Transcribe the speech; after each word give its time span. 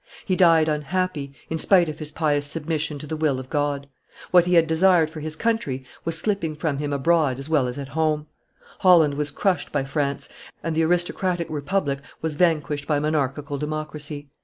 He 0.25 0.35
died 0.35 0.67
unhappy, 0.67 1.31
in 1.51 1.59
spite 1.59 1.87
of 1.87 1.99
his 1.99 2.09
pious 2.11 2.47
submission 2.47 2.97
to 2.97 3.05
the 3.05 3.15
will 3.15 3.39
of 3.39 3.51
God; 3.51 3.87
what 4.31 4.47
he 4.47 4.55
had 4.55 4.65
desired 4.65 5.11
for 5.11 5.19
his 5.19 5.35
country 5.35 5.85
was 6.05 6.17
slipping 6.17 6.55
from 6.55 6.79
him 6.79 6.91
abroad 6.91 7.37
as 7.37 7.49
well 7.49 7.67
as 7.67 7.77
at 7.77 7.89
home; 7.89 8.25
Holland 8.79 9.13
was 9.13 9.29
crushed 9.29 9.71
by 9.71 9.83
France, 9.83 10.27
and 10.63 10.75
the 10.75 10.81
aristocratic 10.81 11.51
republic 11.51 11.99
was 12.19 12.33
vanquished 12.33 12.87
by 12.87 12.97
monarchical 12.99 13.59
democracy. 13.59 14.31